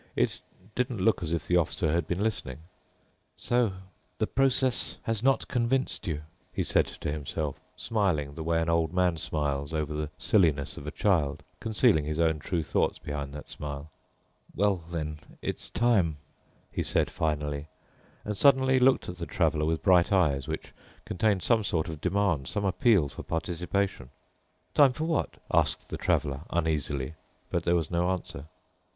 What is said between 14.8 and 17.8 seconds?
then, it's time," he said finally